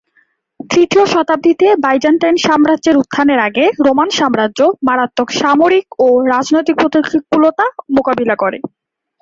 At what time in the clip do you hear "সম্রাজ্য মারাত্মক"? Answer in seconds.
4.19-5.27